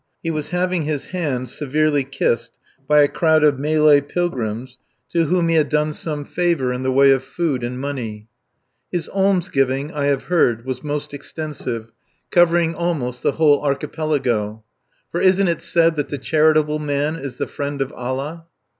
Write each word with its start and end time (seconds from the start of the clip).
He 0.23 0.31
was 0.31 0.49
having 0.49 0.85
his 0.85 1.05
hand 1.13 1.47
severely 1.47 2.03
kissed 2.03 2.57
by 2.87 3.01
a 3.03 3.07
crowd 3.07 3.43
of 3.43 3.59
Malay 3.59 4.01
pilgrims 4.01 4.79
to 5.11 5.25
whom 5.25 5.47
he 5.47 5.53
had 5.53 5.69
done 5.69 5.93
some 5.93 6.25
favour, 6.25 6.73
in 6.73 6.81
the 6.81 6.91
way 6.91 7.11
of 7.11 7.23
food 7.23 7.63
and 7.63 7.79
money. 7.79 8.27
His 8.91 9.07
alms 9.09 9.49
giving, 9.49 9.91
I 9.91 10.05
have 10.05 10.23
heard, 10.23 10.65
was 10.65 10.83
most 10.83 11.13
extensive, 11.13 11.91
covering 12.31 12.73
almost 12.73 13.21
the 13.21 13.33
whole 13.33 13.61
Archipelago. 13.63 14.63
For 15.11 15.21
isn't 15.21 15.47
it 15.47 15.61
said 15.61 15.95
that 15.97 16.09
"The 16.09 16.17
charitable 16.17 16.79
man 16.79 17.15
is 17.15 17.37
the 17.37 17.45
friend 17.45 17.79
of 17.79 17.93
Allah"? 17.93 18.45